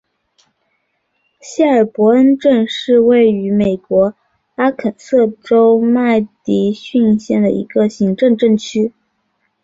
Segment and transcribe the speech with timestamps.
[1.41, 4.15] 希尔伯恩镇区是位于美国
[4.55, 8.93] 阿肯色州麦迪逊县的一个行政镇区。